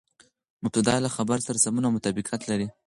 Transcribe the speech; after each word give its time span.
مبتداء 0.63 0.97
له 1.03 1.09
خبر 1.17 1.37
سره 1.47 1.57
سمون 1.65 1.83
او 1.85 1.91
مطابقت 1.97 2.41
لري. 2.49 2.67